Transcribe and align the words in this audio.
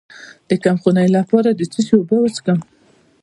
د 0.49 0.51
کمخونۍ 0.63 1.07
لپاره 1.17 1.49
د 1.53 1.61
څه 1.71 1.79
شي 1.87 1.93
اوبه 1.97 2.17
وڅښم؟ 2.19 2.59